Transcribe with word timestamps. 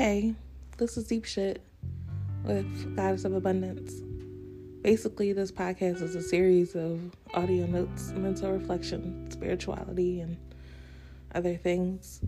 Hey, 0.00 0.34
this 0.78 0.96
is 0.96 1.08
Deep 1.08 1.26
Shit 1.26 1.60
with 2.42 2.96
Goddess 2.96 3.26
of 3.26 3.34
Abundance. 3.34 3.92
Basically, 4.80 5.34
this 5.34 5.52
podcast 5.52 6.00
is 6.00 6.14
a 6.14 6.22
series 6.22 6.74
of 6.74 7.14
audio 7.34 7.66
notes, 7.66 8.10
mental 8.12 8.50
reflection, 8.50 9.30
spirituality, 9.30 10.22
and 10.22 10.38
other 11.34 11.54
things. 11.54 12.22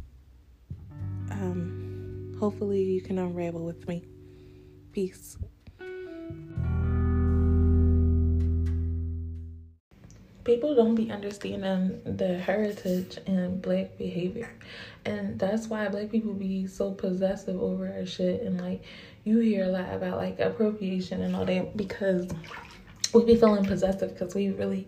Um, 1.30 2.36
hopefully, 2.38 2.82
you 2.82 3.00
can 3.00 3.18
unravel 3.18 3.64
with 3.64 3.88
me. 3.88 4.04
Peace. 4.92 5.38
People 10.44 10.74
don't 10.74 10.94
be 10.94 11.10
understanding 11.10 12.00
the 12.04 12.38
heritage 12.38 13.18
and 13.26 13.62
black 13.62 13.96
behavior 13.98 14.50
and 15.04 15.38
that's 15.38 15.68
why 15.68 15.88
black 15.88 16.10
people 16.10 16.32
be 16.32 16.66
so 16.66 16.92
possessive 16.92 17.60
over 17.60 17.92
our 17.96 18.06
shit 18.06 18.42
and 18.42 18.60
like 18.60 18.82
you 19.24 19.38
hear 19.38 19.64
a 19.64 19.68
lot 19.68 19.92
about 19.92 20.16
like 20.16 20.38
appropriation 20.40 21.22
and 21.22 21.36
all 21.36 21.44
that 21.44 21.76
because 21.76 22.28
we 23.14 23.24
be 23.24 23.36
feeling 23.36 23.64
possessive 23.64 24.12
because 24.12 24.34
we 24.34 24.50
really 24.50 24.86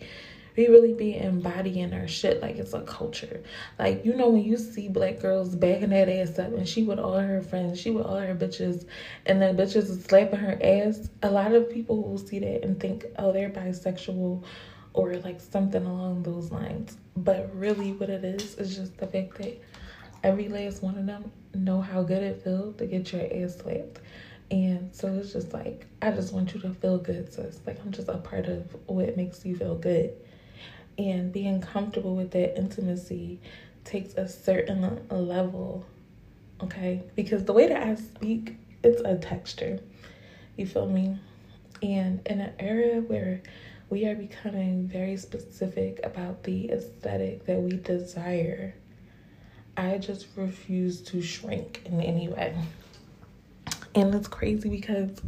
we 0.57 0.69
really 0.69 0.93
be 0.93 1.17
embodying 1.17 1.93
our 1.93 2.07
shit 2.07 2.41
like 2.41 2.57
it's 2.57 2.75
a 2.75 2.81
culture. 2.83 3.43
Like, 3.79 4.05
you 4.05 4.15
know, 4.15 4.29
when 4.29 4.45
you 4.45 4.57
see 4.57 4.89
black 4.89 5.19
girls 5.19 5.57
backing 5.57 5.91
that 5.91 6.09
ass 6.09 6.39
up 6.39 6.53
and 6.53 6.69
she 6.69 6.85
with 6.85 7.01
all 7.01 7.19
her 7.19 7.43
friends, 7.43 7.81
she 7.81 7.91
with 7.91 8.07
all 8.07 8.19
her 8.19 8.35
bitches, 8.35 8.87
and 9.27 9.43
the 9.43 9.47
bitches 9.47 9.91
is 9.91 10.05
slapping 10.05 10.39
her 10.39 10.59
ass, 10.63 11.09
a 11.23 11.31
lot 11.31 11.55
of 11.55 11.71
people 11.71 12.03
will 12.03 12.19
see 12.19 12.39
that 12.39 12.65
and 12.65 12.79
think, 12.79 13.05
oh, 13.19 13.33
they're 13.33 13.51
bisexual 13.51 14.45
or 14.95 15.15
like 15.17 15.41
something 15.41 15.85
along 15.85 16.23
those 16.23 16.51
lines. 16.51 16.97
But 17.17 17.55
really, 17.55 17.93
what 17.93 18.09
it 18.09 18.25
is 18.25 18.55
is 18.55 18.77
just 18.77 18.97
the 18.97 19.07
fact 19.07 19.37
that 19.39 19.61
every 20.23 20.49
last 20.49 20.83
one 20.83 20.97
of 20.97 21.07
them 21.07 21.31
know 21.53 21.81
how 21.81 22.03
good 22.03 22.23
it 22.23 22.43
feels 22.43 22.77
to 22.77 22.87
get 22.87 23.13
your 23.13 23.23
ass 23.23 23.57
slapped. 23.57 24.01
And 24.51 24.95
so 24.95 25.13
it's 25.15 25.33
just 25.33 25.53
like, 25.53 25.87
I 26.01 26.11
just 26.13 26.33
want 26.33 26.55
you 26.55 26.61
to 26.61 26.71
feel 26.71 26.99
good, 26.99 27.33
sis. 27.33 27.61
Like, 27.67 27.81
I'm 27.85 27.93
just 27.93 28.09
a 28.09 28.19
part 28.19 28.47
of 28.47 28.75
what 28.87 29.17
makes 29.17 29.45
you 29.45 29.57
feel 29.57 29.75
good. 29.75 30.15
And 30.97 31.33
being 31.33 31.61
comfortable 31.61 32.15
with 32.15 32.31
that 32.33 32.57
intimacy 32.57 33.41
takes 33.85 34.15
a 34.15 34.29
certain 34.29 35.07
level, 35.11 35.85
okay? 36.63 37.03
Because 37.17 37.45
the 37.45 37.53
way 37.53 37.67
that 37.69 37.83
I 37.83 37.95
speak, 37.97 38.57
it's 38.83 39.01
a 39.03 39.17
texture. 39.17 39.81
You 40.57 40.67
feel 40.67 40.87
me? 40.87 41.19
And 41.83 42.25
in 42.27 42.41
an 42.41 42.53
era 42.59 43.01
where 43.01 43.43
we 43.91 44.07
are 44.07 44.15
becoming 44.15 44.89
very 44.89 45.17
specific 45.17 46.01
about 46.03 46.43
the 46.45 46.71
aesthetic 46.71 47.47
that 47.47 47.59
we 47.59 47.77
desire. 47.77 48.75
I 49.77 49.99
just 49.99 50.27
refuse 50.37 51.01
to 51.03 51.21
shrink 51.21 51.83
in 51.85 52.01
any 52.01 52.29
way. 52.29 52.57
And 53.95 54.15
it's 54.15 54.29
crazy 54.29 54.69
because 54.69 55.21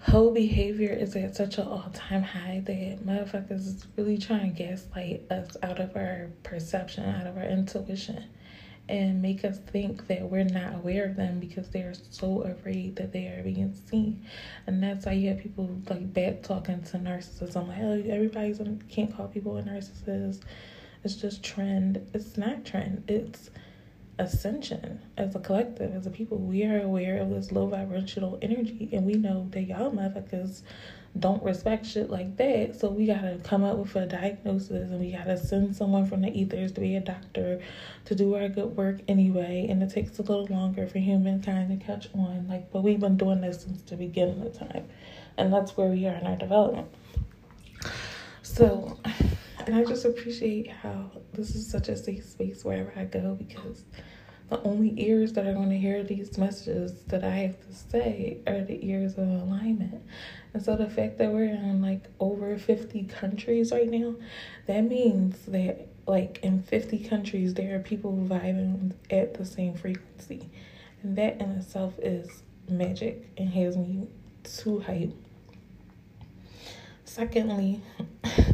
whole 0.00 0.32
behavior 0.32 0.92
is 0.92 1.16
at 1.16 1.34
such 1.34 1.58
an 1.58 1.66
all 1.66 1.90
time 1.92 2.22
high 2.22 2.62
that 2.64 3.04
motherfuckers 3.06 3.66
is 3.66 3.86
really 3.96 4.18
trying 4.18 4.54
to 4.54 4.62
gaslight 4.62 5.30
us 5.30 5.56
out 5.62 5.80
of 5.80 5.96
our 5.96 6.30
perception, 6.42 7.04
out 7.04 7.26
of 7.26 7.36
our 7.36 7.44
intuition 7.44 8.24
and 8.88 9.20
make 9.20 9.44
us 9.44 9.58
think 9.58 10.06
that 10.06 10.22
we're 10.22 10.44
not 10.44 10.74
aware 10.74 11.06
of 11.06 11.16
them 11.16 11.40
because 11.40 11.68
they're 11.68 11.94
so 12.10 12.42
afraid 12.42 12.96
that 12.96 13.12
they 13.12 13.26
are 13.26 13.42
being 13.42 13.74
seen. 13.88 14.24
And 14.66 14.82
that's 14.82 15.06
why 15.06 15.12
you 15.12 15.28
have 15.28 15.38
people 15.38 15.80
like 15.88 16.12
back 16.12 16.42
talking 16.42 16.82
to 16.84 16.98
narcissists. 16.98 17.56
I'm 17.56 17.68
like, 17.68 17.78
oh, 17.80 18.02
everybody's 18.08 18.60
can't 18.88 19.14
call 19.14 19.28
people 19.28 19.56
a 19.56 19.62
narcissist. 19.62 20.42
It's 21.04 21.16
just 21.16 21.42
trend. 21.42 22.06
It's 22.14 22.36
not 22.36 22.64
trend. 22.64 23.04
It's 23.08 23.50
ascension 24.18 25.00
as 25.16 25.34
a 25.34 25.38
collective, 25.38 25.94
as 25.94 26.06
a 26.06 26.10
people. 26.10 26.38
We 26.38 26.64
are 26.64 26.80
aware 26.80 27.18
of 27.18 27.30
this 27.30 27.52
low 27.52 27.66
vibrational 27.66 28.38
energy, 28.42 28.88
and 28.92 29.04
we 29.04 29.14
know 29.14 29.48
that 29.50 29.62
y'all 29.62 29.90
motherfuckers 29.90 30.62
don't 31.18 31.42
respect 31.42 31.86
shit 31.86 32.10
like 32.10 32.36
that. 32.36 32.78
So 32.78 32.88
we 32.90 33.06
gotta 33.06 33.38
come 33.42 33.64
up 33.64 33.78
with 33.78 33.96
a 33.96 34.06
diagnosis 34.06 34.90
and 34.90 35.00
we 35.00 35.12
gotta 35.12 35.36
send 35.36 35.74
someone 35.74 36.06
from 36.06 36.22
the 36.22 36.38
ethers 36.38 36.72
to 36.72 36.80
be 36.80 36.96
a 36.96 37.00
doctor 37.00 37.60
to 38.04 38.14
do 38.14 38.34
our 38.34 38.48
good 38.48 38.76
work 38.76 39.00
anyway. 39.08 39.66
And 39.68 39.82
it 39.82 39.90
takes 39.90 40.18
a 40.18 40.22
little 40.22 40.46
longer 40.46 40.86
for 40.86 40.98
humankind 40.98 41.78
to 41.78 41.84
catch 41.84 42.08
on. 42.14 42.46
Like, 42.48 42.70
but 42.70 42.82
we've 42.82 43.00
been 43.00 43.16
doing 43.16 43.40
this 43.40 43.62
since 43.62 43.82
the 43.82 43.96
beginning 43.96 44.42
of 44.42 44.58
time. 44.58 44.88
And 45.36 45.52
that's 45.52 45.76
where 45.76 45.88
we 45.88 46.06
are 46.06 46.14
in 46.14 46.26
our 46.26 46.36
development. 46.36 46.88
So, 48.42 48.98
and 49.66 49.74
I 49.74 49.84
just 49.84 50.04
appreciate 50.04 50.70
how 50.70 51.10
this 51.32 51.54
is 51.54 51.68
such 51.68 51.88
a 51.88 51.96
safe 51.96 52.24
space 52.24 52.64
wherever 52.64 52.92
I 52.96 53.04
go 53.04 53.34
because 53.34 53.84
the 54.48 54.62
only 54.62 54.94
ears 54.96 55.32
that 55.32 55.46
are 55.46 55.54
going 55.54 55.70
to 55.70 55.78
hear 55.78 56.04
these 56.04 56.38
messages 56.38 56.92
that 57.08 57.24
I 57.24 57.30
have 57.30 57.60
to 57.66 57.74
say 57.74 58.38
are 58.46 58.62
the 58.62 58.78
ears 58.86 59.14
of 59.14 59.28
alignment. 59.28 60.02
And 60.54 60.62
so 60.62 60.76
the 60.76 60.88
fact 60.88 61.18
that 61.18 61.32
we're 61.32 61.44
in 61.44 61.82
like 61.82 62.04
over 62.20 62.56
50 62.56 63.04
countries 63.04 63.72
right 63.72 63.90
now, 63.90 64.14
that 64.66 64.82
means 64.82 65.36
that 65.46 65.88
like 66.06 66.38
in 66.44 66.62
50 66.62 67.00
countries 67.00 67.54
there 67.54 67.74
are 67.76 67.80
people 67.80 68.12
vibing 68.12 68.92
at 69.10 69.34
the 69.34 69.44
same 69.44 69.74
frequency. 69.74 70.48
And 71.02 71.16
that 71.16 71.40
in 71.40 71.50
itself 71.52 71.98
is 71.98 72.42
magic 72.68 73.28
and 73.36 73.48
has 73.50 73.76
me 73.76 74.06
too 74.44 74.78
hype. 74.78 75.12
Secondly, 77.04 77.80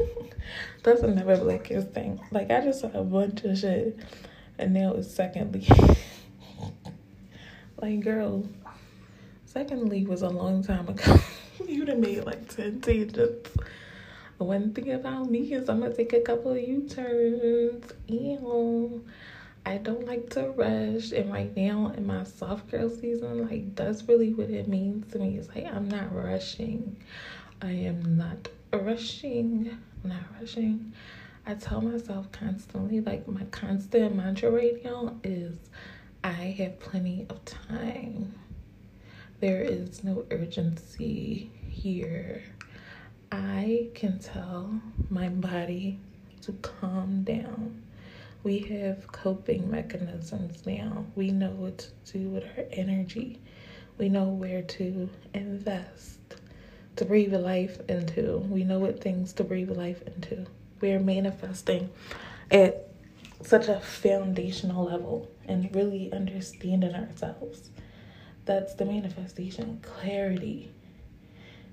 that's 0.82 1.02
another 1.02 1.36
blackest 1.36 1.90
thing. 1.90 2.18
Like 2.30 2.50
I 2.50 2.62
just 2.62 2.80
saw 2.80 2.90
a 2.94 3.04
bunch 3.04 3.44
of 3.44 3.58
shit 3.58 3.98
and 4.58 4.74
now 4.74 4.94
it's 4.94 5.12
secondly. 5.12 5.66
like, 7.82 8.00
girl, 8.00 8.44
secondly 9.44 10.04
was 10.04 10.22
a 10.22 10.28
long 10.28 10.62
time 10.62 10.88
ago. 10.88 11.18
You'd 11.66 11.88
have 11.88 11.98
made 11.98 12.24
like 12.24 12.54
10 12.54 12.80
tangents. 12.80 13.50
One 14.38 14.72
thing 14.72 14.92
about 14.92 15.30
me 15.30 15.52
is 15.52 15.68
I'm 15.68 15.80
gonna 15.80 15.94
take 15.94 16.12
a 16.12 16.20
couple 16.20 16.52
of 16.52 16.58
U 16.58 16.88
turns. 16.88 17.92
Ew. 18.08 19.04
I 19.64 19.76
don't 19.76 20.06
like 20.06 20.28
to 20.30 20.50
rush, 20.50 21.12
and 21.12 21.32
right 21.32 21.56
now 21.56 21.92
in 21.96 22.04
my 22.04 22.24
soft 22.24 22.68
girl 22.68 22.90
season, 22.90 23.48
like 23.48 23.76
that's 23.76 24.02
really 24.08 24.34
what 24.34 24.50
it 24.50 24.66
means 24.66 25.12
to 25.12 25.20
me. 25.20 25.38
It's 25.38 25.48
like 25.54 25.66
I'm 25.66 25.88
not 25.88 26.12
rushing. 26.12 26.96
I 27.60 27.70
am 27.70 28.16
not 28.16 28.48
rushing. 28.72 29.78
I'm 30.02 30.10
not 30.10 30.24
rushing. 30.40 30.92
I 31.44 31.54
tell 31.54 31.80
myself 31.80 32.30
constantly, 32.30 33.00
like 33.00 33.26
my 33.26 33.42
constant 33.46 34.14
mantra 34.14 34.48
right 34.48 34.82
now 34.84 35.16
is 35.24 35.58
I 36.22 36.54
have 36.58 36.78
plenty 36.78 37.26
of 37.28 37.44
time. 37.44 38.34
There 39.40 39.60
is 39.60 40.04
no 40.04 40.24
urgency 40.30 41.50
here. 41.68 42.44
I 43.32 43.88
can 43.92 44.20
tell 44.20 44.80
my 45.10 45.30
body 45.30 45.98
to 46.42 46.52
calm 46.52 47.24
down. 47.24 47.82
We 48.44 48.60
have 48.60 49.10
coping 49.10 49.68
mechanisms 49.68 50.64
now. 50.64 51.06
We 51.16 51.32
know 51.32 51.50
what 51.50 51.90
to 52.06 52.18
do 52.18 52.28
with 52.28 52.44
our 52.56 52.66
energy. 52.70 53.40
We 53.98 54.08
know 54.08 54.28
where 54.28 54.62
to 54.62 55.10
invest, 55.34 56.36
to 56.94 57.04
breathe 57.04 57.34
life 57.34 57.80
into. 57.88 58.38
We 58.48 58.62
know 58.62 58.78
what 58.78 59.00
things 59.00 59.32
to 59.34 59.44
breathe 59.44 59.70
life 59.70 60.02
into 60.02 60.46
we're 60.82 61.00
manifesting 61.00 61.88
at 62.50 62.88
such 63.40 63.68
a 63.68 63.80
foundational 63.80 64.84
level 64.84 65.30
and 65.46 65.74
really 65.74 66.12
understanding 66.12 66.94
ourselves. 66.94 67.70
That's 68.44 68.74
the 68.74 68.84
manifestation. 68.84 69.80
Clarity. 69.82 70.70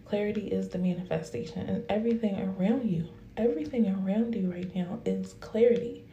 Clarity 0.06 0.48
is 0.48 0.70
the 0.70 0.78
manifestation, 0.80 1.70
and 1.70 1.84
everything 1.90 2.40
around 2.40 2.90
you, 2.90 3.08
everything 3.38 3.88
around 3.88 4.34
you 4.34 4.52
right 4.52 4.74
now 4.76 5.00
is 5.06 5.34
clarity. 5.34 6.04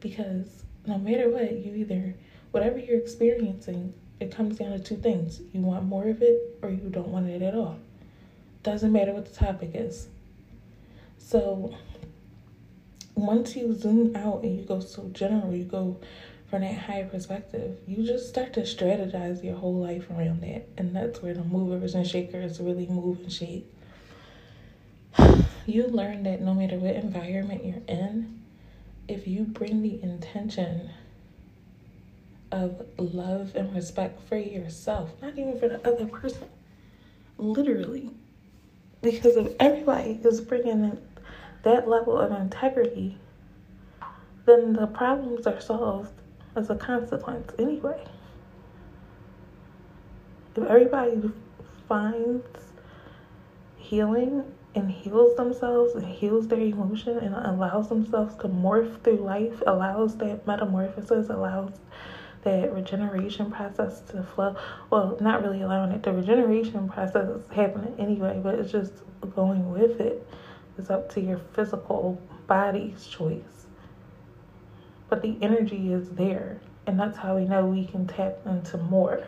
Because 0.00 0.64
no 0.86 0.98
matter 0.98 1.28
what, 1.28 1.52
you 1.52 1.74
either, 1.74 2.14
whatever 2.52 2.78
you're 2.78 2.98
experiencing, 2.98 3.92
it 4.20 4.34
comes 4.34 4.58
down 4.58 4.72
to 4.72 4.78
two 4.78 4.96
things. 4.96 5.40
You 5.52 5.60
want 5.60 5.84
more 5.84 6.08
of 6.08 6.22
it 6.22 6.58
or 6.62 6.70
you 6.70 6.88
don't 6.88 7.08
want 7.08 7.28
it 7.28 7.42
at 7.42 7.54
all. 7.54 7.76
Doesn't 8.62 8.92
matter 8.92 9.12
what 9.12 9.26
the 9.26 9.34
topic 9.34 9.72
is. 9.74 10.08
So, 11.18 11.74
once 13.14 13.56
you 13.56 13.74
zoom 13.74 14.14
out 14.16 14.42
and 14.42 14.58
you 14.58 14.64
go 14.64 14.80
so 14.80 15.08
general, 15.12 15.54
you 15.54 15.64
go 15.64 15.96
from 16.50 16.62
that 16.62 16.78
higher 16.78 17.06
perspective, 17.06 17.76
you 17.86 18.06
just 18.06 18.28
start 18.28 18.52
to 18.54 18.60
strategize 18.60 19.42
your 19.42 19.56
whole 19.56 19.74
life 19.74 20.08
around 20.10 20.40
that. 20.42 20.66
And 20.76 20.94
that's 20.94 21.22
where 21.22 21.34
the 21.34 21.44
movers 21.44 21.94
and 21.94 22.06
shakers 22.06 22.60
really 22.60 22.86
move 22.86 23.20
and 23.20 23.32
shake. 23.32 23.66
You 25.66 25.86
learn 25.86 26.24
that 26.24 26.42
no 26.42 26.52
matter 26.52 26.76
what 26.76 26.94
environment 26.94 27.64
you're 27.64 27.80
in, 27.88 28.42
if 29.08 29.26
you 29.26 29.44
bring 29.44 29.80
the 29.80 30.02
intention 30.02 30.90
of 32.52 32.86
love 32.98 33.56
and 33.56 33.74
respect 33.74 34.20
for 34.28 34.36
yourself, 34.36 35.10
not 35.22 35.38
even 35.38 35.58
for 35.58 35.68
the 35.68 35.86
other 35.88 36.04
person, 36.04 36.48
literally, 37.38 38.10
because 39.00 39.36
if 39.36 39.54
everybody 39.58 40.20
is 40.22 40.42
bringing 40.42 40.98
that 41.64 41.88
level 41.88 42.18
of 42.18 42.30
integrity, 42.32 43.18
then 44.46 44.74
the 44.74 44.86
problems 44.86 45.46
are 45.46 45.60
solved 45.60 46.12
as 46.56 46.70
a 46.70 46.76
consequence 46.76 47.52
anyway. 47.58 48.04
if 50.56 50.62
everybody 50.64 51.30
finds 51.88 52.46
healing 53.76 54.44
and 54.74 54.90
heals 54.90 55.36
themselves 55.36 55.94
and 55.94 56.04
heals 56.04 56.48
their 56.48 56.60
emotion 56.60 57.18
and 57.18 57.34
allows 57.34 57.88
themselves 57.88 58.34
to 58.36 58.48
morph 58.48 59.02
through 59.02 59.16
life, 59.16 59.62
allows 59.66 60.16
that 60.18 60.46
metamorphosis, 60.46 61.28
allows 61.28 61.72
that 62.42 62.72
regeneration 62.72 63.50
process 63.50 64.00
to 64.00 64.22
flow. 64.22 64.56
Well, 64.90 65.16
not 65.20 65.42
really 65.42 65.62
allowing 65.62 65.92
it. 65.92 66.02
The 66.02 66.12
regeneration 66.12 66.88
process 66.88 67.28
is 67.28 67.48
happening 67.50 67.94
anyway, 67.98 68.40
but 68.42 68.56
it's 68.56 68.70
just 68.70 68.92
going 69.34 69.70
with 69.70 70.00
it. 70.00 70.26
It's 70.78 70.90
up 70.90 71.12
to 71.14 71.20
your 71.20 71.38
physical 71.38 72.20
body's 72.46 73.06
choice. 73.06 73.66
But 75.08 75.22
the 75.22 75.36
energy 75.40 75.92
is 75.92 76.10
there. 76.10 76.60
And 76.86 76.98
that's 76.98 77.18
how 77.18 77.36
we 77.36 77.44
know 77.44 77.66
we 77.66 77.86
can 77.86 78.06
tap 78.06 78.38
into 78.44 78.76
more. 78.76 79.24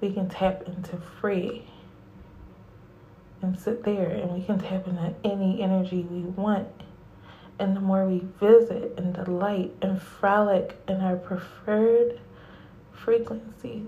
We 0.00 0.12
can 0.12 0.28
tap 0.28 0.64
into 0.66 0.96
free 0.96 1.66
and 3.42 3.58
sit 3.58 3.84
there 3.84 4.08
and 4.08 4.32
we 4.32 4.42
can 4.42 4.58
tap 4.58 4.86
into 4.88 5.14
any 5.22 5.62
energy 5.62 6.06
we 6.10 6.20
want. 6.20 6.68
And 7.58 7.76
the 7.76 7.80
more 7.80 8.06
we 8.06 8.24
visit 8.40 8.94
and 8.96 9.14
delight 9.14 9.72
and 9.80 10.00
frolic 10.02 10.76
in 10.88 11.00
our 11.00 11.16
preferred 11.16 12.18
frequencies, 12.90 13.86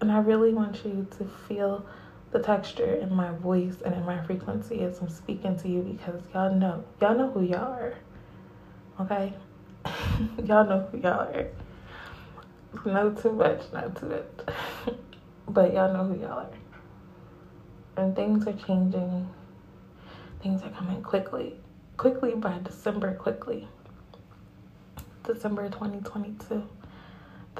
and 0.00 0.12
I 0.12 0.18
really 0.18 0.52
want 0.52 0.84
you 0.84 1.06
to 1.18 1.24
feel 1.24 1.86
the 2.32 2.40
texture 2.40 2.94
in 2.96 3.14
my 3.14 3.30
voice 3.30 3.76
and 3.84 3.94
in 3.94 4.04
my 4.04 4.22
frequency 4.24 4.80
as 4.80 5.00
I'm 5.00 5.08
speaking 5.08 5.56
to 5.58 5.68
you 5.68 5.82
because 5.82 6.22
y'all 6.34 6.54
know, 6.54 6.84
y'all 7.00 7.16
know 7.16 7.30
who 7.30 7.42
y'all 7.42 7.72
are. 7.72 7.94
Okay? 9.00 9.32
y'all 10.44 10.66
know 10.66 10.88
who 10.90 10.98
y'all 10.98 11.20
are. 11.20 11.46
Not 12.84 13.22
too 13.22 13.32
much, 13.32 13.62
not 13.72 13.98
too 13.98 14.06
much. 14.06 14.96
but 15.48 15.72
y'all 15.72 15.92
know 15.92 16.04
who 16.04 16.20
y'all 16.20 16.40
are 16.40 16.50
and 17.96 18.14
things 18.14 18.46
are 18.46 18.52
changing. 18.52 19.28
Things 20.42 20.62
are 20.62 20.70
coming 20.70 21.02
quickly, 21.02 21.54
quickly 21.96 22.34
by 22.34 22.58
December, 22.62 23.14
quickly. 23.14 23.66
December 25.24 25.68
2022. 25.70 26.62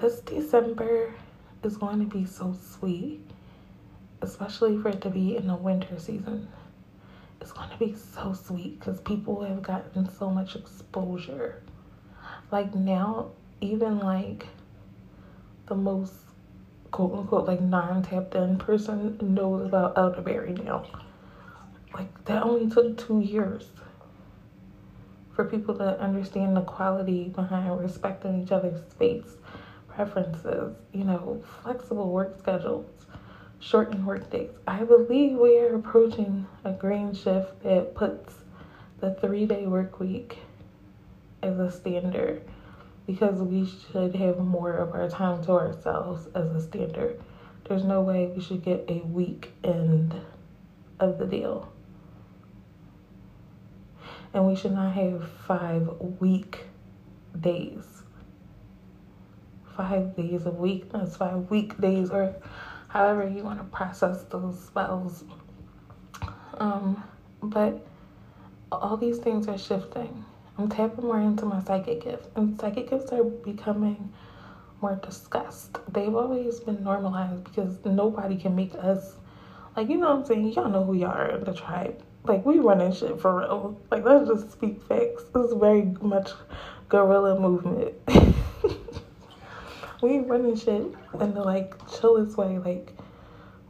This 0.01 0.21
December 0.21 1.15
is 1.63 1.77
going 1.77 1.99
to 1.99 2.05
be 2.05 2.27
so 2.27 2.55
sweet, 2.55 3.29
especially 4.23 4.79
for 4.79 4.89
it 4.89 5.01
to 5.03 5.11
be 5.11 5.37
in 5.37 5.47
the 5.47 5.55
winter 5.55 5.99
season. 5.99 6.49
It's 7.41 7.53
going 7.53 7.71
to 7.71 7.79
be 7.79 7.95
so 7.95 8.33
sweet 8.33 8.81
because 8.81 9.01
people 9.01 9.45
have 9.45 9.63
gotten 9.63 10.09
so 10.09 10.31
much 10.31 10.57
exposure. 10.57 11.63
Like 12.51 12.75
now, 12.75 13.31
even 13.61 13.99
like 13.99 14.47
the 15.67 15.75
most 15.75 16.15
quote 16.91 17.13
unquote 17.13 17.47
like 17.47 17.61
non 17.61 18.03
tapped 18.03 18.35
in 18.35 18.57
person 18.59 19.19
knows 19.21 19.67
about 19.67 19.99
elderberry 19.99 20.53
now. 20.55 20.87
Like 21.93 22.25
that 22.25 22.43
only 22.43 22.71
took 22.71 22.97
two 22.97 23.21
years 23.21 23.69
for 25.35 25.45
people 25.45 25.75
to 25.77 26.01
understand 26.01 26.57
the 26.57 26.63
quality 26.63 27.29
behind 27.29 27.79
respecting 27.79 28.43
each 28.43 28.53
other's 28.53 28.81
space, 28.91 29.37
preferences, 29.89 30.75
you 30.93 31.05
know, 31.05 31.43
flexible 31.63 32.11
work 32.11 32.39
schedules, 32.39 32.87
shortened 33.61 34.07
work 34.07 34.31
days. 34.31 34.51
I 34.67 34.85
believe 34.85 35.39
we 35.39 35.59
are 35.59 35.75
approaching 35.75 36.47
a 36.65 36.73
green 36.73 37.15
shift 37.15 37.63
that 37.63 37.95
puts 37.95 38.35
the 39.01 39.15
three 39.15 39.47
day 39.47 39.67
work 39.67 40.01
week 40.01 40.39
as 41.43 41.59
a 41.59 41.71
standard 41.71 42.43
because 43.07 43.41
we 43.41 43.69
should 43.93 44.15
have 44.17 44.39
more 44.39 44.73
of 44.73 44.93
our 44.95 45.09
time 45.09 45.45
to 45.45 45.53
ourselves 45.53 46.27
as 46.35 46.55
a 46.55 46.61
standard. 46.61 47.21
There's 47.69 47.85
no 47.85 48.01
way 48.01 48.27
we 48.27 48.41
should 48.41 48.63
get 48.63 48.85
a 48.89 48.99
week 49.07 49.53
end 49.65 50.15
of 50.99 51.19
the 51.19 51.27
deal. 51.27 51.73
And 54.33 54.47
we 54.47 54.57
should 54.57 54.73
not 54.73 54.93
have 54.95 55.29
five 55.47 55.89
week 56.21 56.65
days. 57.41 57.85
Five 59.77 60.17
days 60.17 60.47
a 60.47 60.51
week, 60.51 60.91
that's 60.93 61.17
five 61.17 61.51
weekdays, 61.51 62.11
or 62.11 62.35
however 62.97 63.29
you 63.29 63.43
want 63.43 63.59
to 63.59 63.65
process 63.65 64.25
those 64.31 64.59
spells. 64.67 65.25
Um, 66.59 67.03
but 67.43 67.87
all 68.73 68.97
these 68.97 69.19
things 69.19 69.49
are 69.49 69.59
shifting 69.59 70.25
I'm 70.59 70.71
tapping 70.71 71.05
more 71.05 71.21
into 71.21 71.45
my 71.45 71.63
psychic 71.63 72.03
gifts, 72.05 72.29
and 72.35 72.59
psychic 72.59 72.89
gifts 72.89 73.13
are 73.13 73.25
becoming 73.25 74.11
more 74.81 74.95
discussed. 74.95 75.79
They've 75.93 76.15
always 76.15 76.61
been 76.61 76.83
normalized 76.83 77.45
because 77.45 77.85
nobody 77.85 78.39
can 78.39 78.57
make 78.57 78.75
us, 78.75 79.17
like, 79.77 79.91
you 79.91 79.99
know 79.99 80.09
what 80.09 80.21
I'm 80.21 80.25
saying? 80.25 80.53
Y'all 80.55 80.71
know 80.71 80.83
who 80.83 80.95
y'all 80.95 81.11
are 81.11 81.31
in 81.33 81.45
the 81.45 81.53
tribe. 81.53 82.03
Like, 82.25 82.47
we 82.47 82.59
running 82.59 82.93
shit 82.93 83.21
for 83.21 83.41
real. 83.41 83.79
Like, 83.91 84.05
let's 84.05 84.29
just 84.29 84.51
speak 84.53 84.83
facts. 84.83 85.25
This 85.35 85.45
is 85.49 85.53
very 85.53 85.95
much 86.01 86.31
guerrilla 86.89 87.39
movement. 87.39 87.93
we 90.03 90.19
running 90.19 90.57
shit 90.57 90.83
in 91.21 91.35
the, 91.35 91.43
like, 91.43 91.75
chillest 91.89 92.37
way. 92.37 92.59
Like, 92.59 92.93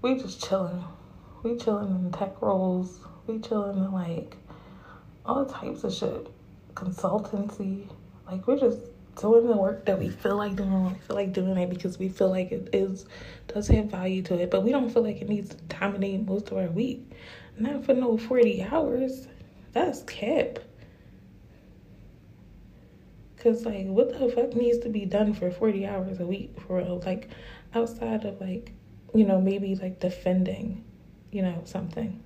we 0.02 0.16
just 0.16 0.42
chilling. 0.42 0.84
We 1.42 1.56
chilling 1.56 1.90
in 1.90 2.12
tech 2.12 2.40
roles. 2.42 3.00
We 3.26 3.38
chilling 3.38 3.78
in, 3.78 3.92
like, 3.92 4.36
all 5.24 5.44
types 5.44 5.84
of 5.84 5.92
shit 5.92 6.28
consultancy. 6.76 7.88
Like 8.30 8.46
we're 8.46 8.58
just 8.58 8.78
doing 9.20 9.46
the 9.48 9.56
work 9.56 9.86
that 9.86 9.98
we 9.98 10.10
feel 10.10 10.36
like 10.36 10.56
doing. 10.56 10.92
We 10.92 10.98
feel 10.98 11.16
like 11.16 11.32
doing 11.32 11.56
it 11.56 11.70
because 11.70 11.98
we 11.98 12.08
feel 12.08 12.30
like 12.30 12.52
it 12.52 12.68
is 12.72 13.06
does 13.48 13.68
have 13.68 13.86
value 13.86 14.22
to 14.22 14.40
it, 14.40 14.50
but 14.50 14.62
we 14.62 14.70
don't 14.70 14.90
feel 14.90 15.02
like 15.02 15.20
it 15.20 15.28
needs 15.28 15.50
to 15.50 15.56
dominate 15.62 16.26
most 16.26 16.50
of 16.50 16.58
our 16.58 16.68
week. 16.68 17.10
Not 17.58 17.84
for 17.84 17.94
no 17.94 18.16
forty 18.18 18.62
hours. 18.62 19.26
That's 19.72 20.02
cap. 20.04 20.58
Cause 23.46 23.64
like, 23.64 23.86
what 23.86 24.18
the 24.18 24.28
fuck 24.28 24.56
needs 24.56 24.78
to 24.78 24.88
be 24.88 25.04
done 25.04 25.32
for 25.32 25.52
forty 25.52 25.86
hours 25.86 26.18
a 26.18 26.26
week 26.26 26.60
for 26.66 26.78
real? 26.78 27.00
Like, 27.06 27.28
outside 27.76 28.24
of 28.24 28.40
like, 28.40 28.72
you 29.14 29.24
know, 29.24 29.40
maybe 29.40 29.76
like 29.76 30.00
defending, 30.00 30.84
you 31.30 31.42
know, 31.42 31.62
something. 31.64 32.20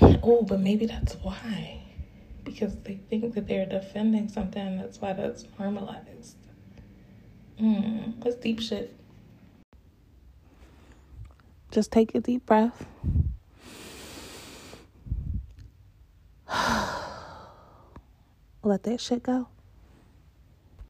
Oh, 0.00 0.46
but 0.48 0.60
maybe 0.60 0.86
that's 0.86 1.12
why. 1.16 1.82
Because 2.42 2.74
they 2.84 3.00
think 3.10 3.34
that 3.34 3.46
they're 3.46 3.66
defending 3.66 4.30
something, 4.30 4.78
that's 4.78 4.98
why 4.98 5.12
that's 5.12 5.44
normalized. 5.58 6.38
Hmm, 7.58 8.12
that's 8.20 8.36
deep 8.36 8.62
shit. 8.62 8.96
Just 11.70 11.92
take 11.92 12.14
a 12.14 12.20
deep 12.20 12.46
breath. 12.46 12.86
Let 18.62 18.84
that 18.84 19.00
shit 19.00 19.22
go. 19.24 19.48